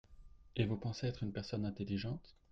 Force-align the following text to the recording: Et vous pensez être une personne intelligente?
Et 0.55 0.65
vous 0.65 0.77
pensez 0.77 1.05
être 1.05 1.21
une 1.21 1.31
personne 1.31 1.63
intelligente? 1.63 2.35